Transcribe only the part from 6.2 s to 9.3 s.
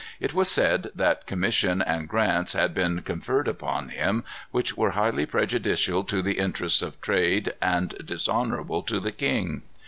the interests of trade and dishonorable to the